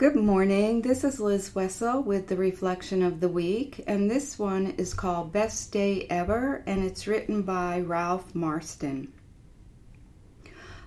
Good 0.00 0.16
morning. 0.16 0.80
This 0.80 1.04
is 1.04 1.20
Liz 1.20 1.54
Wessel 1.54 2.02
with 2.02 2.28
the 2.28 2.36
Reflection 2.36 3.02
of 3.02 3.20
the 3.20 3.28
Week, 3.28 3.84
and 3.86 4.10
this 4.10 4.38
one 4.38 4.68
is 4.78 4.94
called 4.94 5.30
Best 5.30 5.72
Day 5.72 6.06
Ever, 6.08 6.62
and 6.64 6.82
it's 6.82 7.06
written 7.06 7.42
by 7.42 7.80
Ralph 7.80 8.34
Marston. 8.34 9.12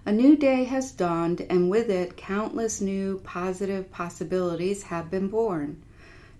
A 0.03 0.11
new 0.11 0.35
day 0.35 0.63
has 0.63 0.91
dawned, 0.91 1.41
and 1.41 1.69
with 1.69 1.91
it, 1.91 2.17
countless 2.17 2.81
new 2.81 3.21
positive 3.23 3.91
possibilities 3.91 4.81
have 4.81 5.11
been 5.11 5.27
born. 5.27 5.83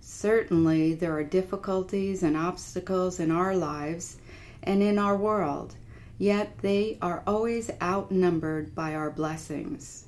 Certainly, 0.01 0.95
there 0.95 1.15
are 1.15 1.23
difficulties 1.23 2.23
and 2.23 2.35
obstacles 2.35 3.19
in 3.19 3.29
our 3.29 3.55
lives 3.55 4.17
and 4.63 4.81
in 4.81 4.97
our 4.97 5.15
world, 5.15 5.75
yet 6.17 6.57
they 6.63 6.97
are 7.03 7.21
always 7.27 7.69
outnumbered 7.83 8.73
by 8.73 8.95
our 8.95 9.11
blessings. 9.11 10.07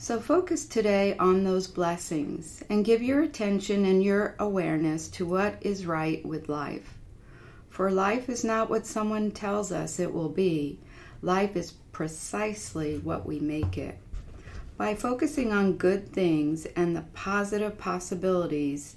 So 0.00 0.20
focus 0.20 0.64
today 0.64 1.16
on 1.18 1.42
those 1.42 1.66
blessings 1.66 2.62
and 2.70 2.84
give 2.84 3.02
your 3.02 3.20
attention 3.20 3.84
and 3.84 4.00
your 4.00 4.36
awareness 4.38 5.08
to 5.08 5.26
what 5.26 5.56
is 5.60 5.86
right 5.86 6.24
with 6.24 6.48
life. 6.48 6.94
For 7.68 7.90
life 7.90 8.28
is 8.28 8.44
not 8.44 8.70
what 8.70 8.86
someone 8.86 9.32
tells 9.32 9.72
us 9.72 9.98
it 9.98 10.14
will 10.14 10.28
be, 10.28 10.78
life 11.20 11.56
is 11.56 11.72
precisely 11.90 12.98
what 12.98 13.26
we 13.26 13.40
make 13.40 13.76
it. 13.76 13.98
By 14.76 14.94
focusing 14.94 15.52
on 15.52 15.76
good 15.76 16.12
things 16.12 16.64
and 16.76 16.94
the 16.94 17.04
positive 17.12 17.76
possibilities, 17.76 18.94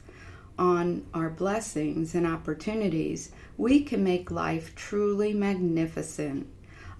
on 0.59 1.03
our 1.15 1.31
blessings 1.31 2.13
and 2.13 2.27
opportunities, 2.27 3.31
we 3.57 3.81
can 3.81 4.03
make 4.03 4.29
life 4.29 4.75
truly 4.75 5.33
magnificent. 5.33 6.45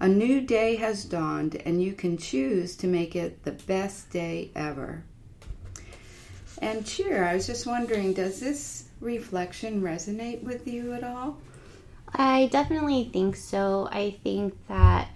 A 0.02 0.08
new 0.08 0.40
day 0.40 0.74
has 0.74 1.04
dawned, 1.04 1.62
and 1.64 1.80
you 1.80 1.92
can 1.92 2.18
choose 2.18 2.74
to 2.78 2.88
make 2.88 3.14
it 3.14 3.44
the 3.44 3.52
best 3.52 4.10
day 4.10 4.50
ever. 4.56 5.04
And 6.58 6.84
cheer, 6.84 7.22
I 7.22 7.36
was 7.36 7.46
just 7.46 7.68
wondering, 7.68 8.12
does 8.12 8.40
this 8.40 8.88
reflection 8.98 9.80
resonate 9.80 10.42
with 10.42 10.66
you 10.66 10.92
at 10.92 11.04
all? 11.04 11.38
I 12.12 12.48
definitely 12.50 13.10
think 13.12 13.36
so. 13.36 13.88
I 13.92 14.16
think 14.24 14.56
that 14.66 15.08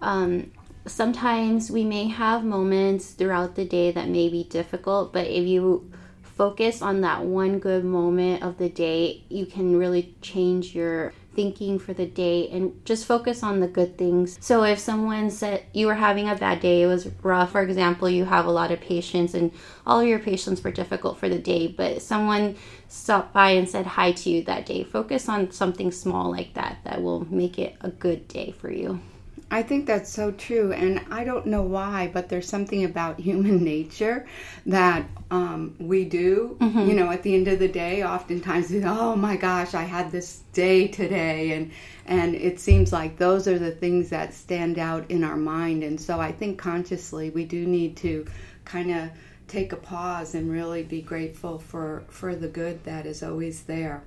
um, 0.00 0.50
sometimes 0.86 1.70
we 1.70 1.84
may 1.84 2.08
have 2.08 2.44
moments 2.44 3.10
throughout 3.10 3.56
the 3.56 3.66
day 3.66 3.90
that 3.90 4.08
may 4.08 4.30
be 4.30 4.44
difficult, 4.44 5.12
but 5.12 5.26
if 5.26 5.46
you 5.46 5.92
focus 6.22 6.80
on 6.80 7.02
that 7.02 7.22
one 7.22 7.58
good 7.58 7.84
moment 7.84 8.42
of 8.42 8.56
the 8.56 8.70
day, 8.70 9.22
you 9.28 9.44
can 9.44 9.76
really 9.76 10.14
change 10.22 10.74
your 10.74 11.12
thinking 11.34 11.78
for 11.78 11.92
the 11.92 12.06
day 12.06 12.48
and 12.48 12.84
just 12.84 13.06
focus 13.06 13.42
on 13.42 13.60
the 13.60 13.68
good 13.68 13.98
things. 13.98 14.38
So 14.40 14.64
if 14.64 14.78
someone 14.78 15.30
said 15.30 15.64
you 15.72 15.86
were 15.86 15.94
having 15.94 16.28
a 16.28 16.34
bad 16.34 16.60
day, 16.60 16.82
it 16.82 16.86
was 16.86 17.08
rough, 17.22 17.52
for 17.52 17.62
example, 17.62 18.08
you 18.08 18.24
have 18.24 18.46
a 18.46 18.50
lot 18.50 18.70
of 18.70 18.80
patients 18.80 19.34
and 19.34 19.52
all 19.86 20.00
of 20.00 20.06
your 20.06 20.18
patients 20.18 20.62
were 20.62 20.70
difficult 20.70 21.18
for 21.18 21.28
the 21.28 21.38
day, 21.38 21.68
but 21.68 22.02
someone 22.02 22.56
stopped 22.88 23.32
by 23.32 23.50
and 23.50 23.68
said 23.68 23.86
hi 23.86 24.12
to 24.12 24.30
you 24.30 24.42
that 24.44 24.66
day, 24.66 24.84
focus 24.84 25.28
on 25.28 25.50
something 25.50 25.90
small 25.90 26.30
like 26.30 26.54
that 26.54 26.78
that 26.84 27.02
will 27.02 27.26
make 27.32 27.58
it 27.58 27.76
a 27.80 27.90
good 27.90 28.28
day 28.28 28.52
for 28.52 28.70
you. 28.70 29.00
I 29.50 29.62
think 29.62 29.86
that's 29.86 30.10
so 30.10 30.32
true, 30.32 30.72
and 30.72 31.00
I 31.10 31.22
don't 31.24 31.46
know 31.46 31.62
why, 31.62 32.10
but 32.12 32.28
there's 32.28 32.48
something 32.48 32.84
about 32.84 33.20
human 33.28 33.62
nature 33.62 34.26
that 34.66 35.06
um, 35.30 35.76
we 35.78 36.04
do. 36.04 36.56
Mm-hmm. 36.60 36.88
You 36.88 36.94
know, 36.94 37.10
at 37.10 37.22
the 37.22 37.34
end 37.34 37.48
of 37.48 37.58
the 37.58 37.68
day, 37.68 38.02
oftentimes, 38.02 38.72
oh 38.84 39.14
my 39.16 39.36
gosh, 39.36 39.74
I 39.74 39.82
had 39.82 40.10
this 40.10 40.42
day 40.52 40.88
today, 40.88 41.52
and 41.52 41.70
and 42.06 42.34
it 42.34 42.58
seems 42.60 42.92
like 42.92 43.16
those 43.16 43.46
are 43.46 43.58
the 43.58 43.70
things 43.70 44.10
that 44.10 44.34
stand 44.34 44.78
out 44.78 45.10
in 45.10 45.24
our 45.24 45.36
mind. 45.36 45.84
And 45.84 46.00
so, 46.00 46.20
I 46.20 46.32
think 46.32 46.58
consciously, 46.58 47.30
we 47.30 47.44
do 47.44 47.66
need 47.66 47.96
to 47.98 48.26
kind 48.64 48.90
of 48.90 49.10
take 49.46 49.72
a 49.72 49.76
pause 49.76 50.34
and 50.34 50.50
really 50.50 50.82
be 50.82 51.02
grateful 51.02 51.58
for 51.58 52.02
for 52.08 52.34
the 52.34 52.48
good 52.48 52.82
that 52.84 53.06
is 53.06 53.22
always 53.22 53.62
there 53.64 54.02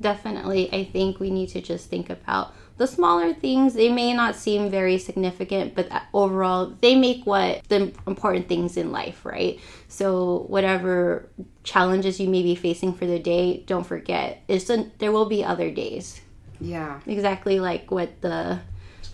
definitely 0.00 0.70
i 0.72 0.84
think 0.84 1.20
we 1.20 1.30
need 1.30 1.48
to 1.48 1.60
just 1.60 1.88
think 1.88 2.10
about 2.10 2.52
the 2.78 2.86
smaller 2.86 3.32
things 3.34 3.74
they 3.74 3.90
may 3.90 4.12
not 4.12 4.34
seem 4.34 4.70
very 4.70 4.98
significant 4.98 5.74
but 5.74 5.88
overall 6.12 6.74
they 6.80 6.94
make 6.94 7.24
what 7.26 7.62
the 7.68 7.92
important 8.06 8.48
things 8.48 8.76
in 8.76 8.90
life 8.92 9.24
right 9.24 9.60
so 9.88 10.44
whatever 10.48 11.28
challenges 11.64 12.18
you 12.18 12.28
may 12.28 12.42
be 12.42 12.54
facing 12.54 12.92
for 12.92 13.06
the 13.06 13.18
day 13.18 13.62
don't 13.66 13.86
forget 13.86 14.42
it's 14.48 14.68
a, 14.70 14.90
there 14.98 15.12
will 15.12 15.26
be 15.26 15.44
other 15.44 15.70
days 15.70 16.20
yeah 16.60 17.00
exactly 17.06 17.60
like 17.60 17.90
what 17.90 18.20
the 18.20 18.58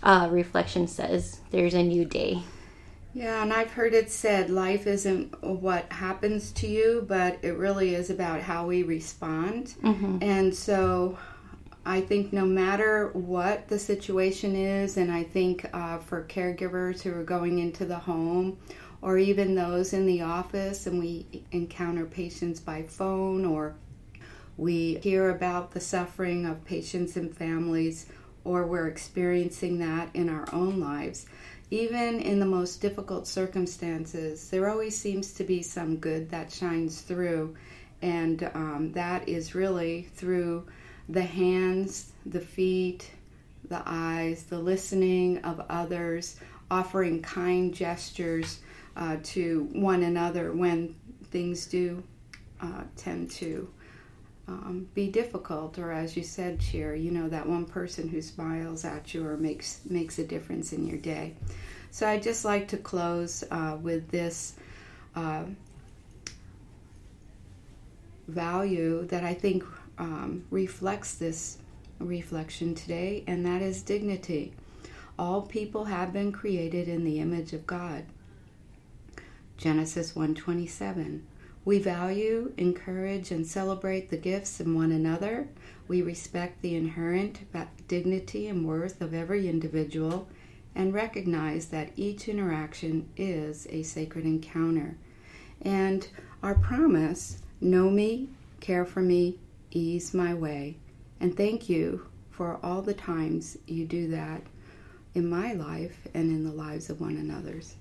uh, 0.01 0.27
reflection 0.31 0.87
says 0.87 1.41
there's 1.51 1.73
a 1.73 1.83
new 1.83 2.05
day 2.05 2.41
yeah, 3.13 3.41
and 3.41 3.51
I've 3.51 3.71
heard 3.71 3.93
it 3.93 4.11
said 4.11 4.49
life 4.49 4.85
isn't 4.85 5.41
what 5.43 5.91
happens 5.91 6.51
to 6.53 6.67
you, 6.67 7.05
but 7.07 7.39
it 7.41 7.53
really 7.57 7.95
is 7.95 8.09
about 8.09 8.41
how 8.41 8.67
we 8.67 8.83
respond. 8.83 9.73
Mm-hmm. 9.83 10.19
And 10.21 10.55
so 10.55 11.17
I 11.85 12.01
think 12.01 12.33
no 12.33 12.45
matter 12.45 13.09
what 13.13 13.67
the 13.67 13.79
situation 13.79 14.55
is, 14.55 14.97
and 14.97 15.11
I 15.11 15.23
think 15.23 15.65
uh, 15.73 15.99
for 15.99 16.23
caregivers 16.25 17.01
who 17.01 17.13
are 17.13 17.23
going 17.23 17.59
into 17.59 17.85
the 17.85 17.99
home 17.99 18.57
or 19.01 19.17
even 19.17 19.55
those 19.55 19.93
in 19.93 20.05
the 20.05 20.21
office, 20.21 20.85
and 20.85 20.99
we 20.99 21.25
encounter 21.51 22.05
patients 22.05 22.59
by 22.59 22.83
phone 22.83 23.45
or 23.45 23.75
we 24.57 24.99
hear 25.01 25.29
about 25.29 25.71
the 25.71 25.79
suffering 25.79 26.45
of 26.45 26.65
patients 26.65 27.15
and 27.15 27.35
families, 27.35 28.07
or 28.43 28.67
we're 28.67 28.87
experiencing 28.87 29.79
that 29.79 30.13
in 30.13 30.27
our 30.27 30.45
own 30.53 30.79
lives 30.79 31.25
even 31.71 32.19
in 32.19 32.39
the 32.39 32.45
most 32.45 32.81
difficult 32.81 33.27
circumstances, 33.27 34.49
there 34.49 34.69
always 34.69 34.97
seems 34.97 35.33
to 35.33 35.43
be 35.43 35.61
some 35.61 35.97
good 35.97 36.29
that 36.31 36.51
shines 36.51 37.01
through, 37.01 37.55
and 38.01 38.49
um, 38.55 38.91
that 38.93 39.27
is 39.29 39.53
really 39.53 40.07
through 40.15 40.65
the 41.09 41.21
hands, 41.21 42.11
the 42.25 42.39
feet, 42.39 43.09
the 43.67 43.81
eyes, 43.85 44.43
the 44.43 44.59
listening 44.59 45.39
of 45.39 45.65
others, 45.69 46.37
offering 46.71 47.21
kind 47.21 47.73
gestures 47.73 48.59
uh, 48.95 49.17
to 49.23 49.67
one 49.73 50.03
another 50.03 50.53
when 50.53 50.95
things 51.31 51.65
do 51.65 52.03
uh, 52.61 52.83
tend 52.95 53.31
to 53.31 53.69
um, 54.47 54.87
be 54.93 55.07
difficult, 55.07 55.77
or 55.77 55.91
as 55.91 56.17
you 56.17 56.23
said, 56.23 56.59
cheer. 56.59 56.95
You 56.95 57.11
know 57.11 57.29
that 57.29 57.47
one 57.47 57.65
person 57.65 58.07
who 58.07 58.21
smiles 58.21 58.83
at 58.83 59.13
you 59.13 59.25
or 59.25 59.37
makes 59.37 59.81
makes 59.85 60.17
a 60.19 60.25
difference 60.25 60.73
in 60.73 60.87
your 60.87 60.97
day. 60.97 61.35
So 61.91 62.07
I 62.07 62.19
just 62.19 62.45
like 62.45 62.67
to 62.69 62.77
close 62.77 63.43
uh, 63.49 63.77
with 63.81 64.09
this 64.09 64.55
uh, 65.15 65.43
value 68.27 69.05
that 69.07 69.23
I 69.23 69.33
think 69.33 69.63
um, 69.99 70.45
reflects 70.49 71.15
this 71.15 71.57
reflection 71.99 72.73
today, 72.73 73.23
and 73.27 73.45
that 73.45 73.61
is 73.61 73.81
dignity. 73.81 74.53
All 75.19 75.41
people 75.41 75.85
have 75.85 76.13
been 76.13 76.31
created 76.31 76.87
in 76.87 77.03
the 77.03 77.19
image 77.19 77.53
of 77.53 77.67
God. 77.67 78.05
Genesis 79.57 80.15
127. 80.15 81.27
We 81.65 81.79
value, 81.79 82.53
encourage, 82.57 83.31
and 83.31 83.45
celebrate 83.45 84.09
the 84.09 84.17
gifts 84.17 84.61
in 84.61 84.73
one 84.73 84.91
another. 84.91 85.49
We 85.89 86.01
respect 86.01 86.61
the 86.61 86.75
inherent 86.75 87.41
dignity 87.87 88.47
and 88.47 88.65
worth 88.65 89.01
of 89.01 89.13
every 89.13 89.49
individual 89.49 90.29
and 90.73 90.93
recognize 90.93 91.65
that 91.67 91.91
each 91.97 92.29
interaction 92.29 93.09
is 93.17 93.67
a 93.69 93.83
sacred 93.83 94.23
encounter. 94.23 94.95
And 95.61 96.07
our 96.41 96.55
promise 96.55 97.39
know 97.59 97.89
me, 97.89 98.29
care 98.61 98.85
for 98.85 99.01
me, 99.01 99.37
ease 99.71 100.13
my 100.13 100.33
way. 100.33 100.77
And 101.19 101.35
thank 101.35 101.69
you 101.69 102.07
for 102.29 102.59
all 102.63 102.81
the 102.81 102.93
times 102.93 103.57
you 103.67 103.85
do 103.85 104.07
that 104.09 104.41
in 105.13 105.29
my 105.29 105.53
life 105.53 106.07
and 106.13 106.31
in 106.31 106.43
the 106.43 106.51
lives 106.51 106.89
of 106.89 107.01
one 107.01 107.17
another's. 107.17 107.75